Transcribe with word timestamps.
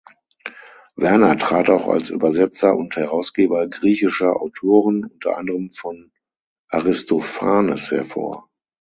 Werner 0.95 1.37
trat 1.37 1.69
auch 1.69 1.87
als 1.87 2.09
Übersetzer 2.09 2.75
und 2.75 2.95
Herausgeber 2.95 3.67
griechischer 3.67 4.35
Autoren, 4.41 5.05
unter 5.05 5.37
anderem 5.37 5.69
von 5.69 6.11
Aristophanes 6.69 7.91
hervor. 7.91 8.49